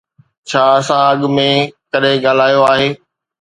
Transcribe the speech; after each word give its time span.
ڇا 0.49 0.63
اسان 0.79 1.01
اڳ 1.11 1.19
۾ 1.35 1.47
ڪڏهن 1.91 2.21
ڳالهايو 2.25 2.61
آهي؟ 2.71 2.89